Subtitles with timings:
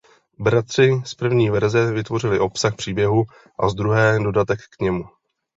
[0.39, 3.23] Bratři z první verze vytvořili obsah příběhu
[3.59, 5.03] a z druhé dodatek k němu.